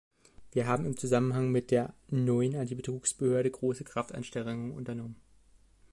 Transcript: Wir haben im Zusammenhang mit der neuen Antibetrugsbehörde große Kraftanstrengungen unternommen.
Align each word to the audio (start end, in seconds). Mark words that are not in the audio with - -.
Wir 0.53 0.65
haben 0.65 0.87
im 0.87 0.97
Zusammenhang 0.97 1.51
mit 1.51 1.69
der 1.69 1.93
neuen 2.09 2.55
Antibetrugsbehörde 2.55 3.51
große 3.51 3.83
Kraftanstrengungen 3.83 4.71
unternommen. 4.71 5.17